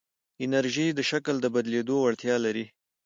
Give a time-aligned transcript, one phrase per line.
[0.43, 2.65] انرژی د شکل بدلېدو وړتیا لري.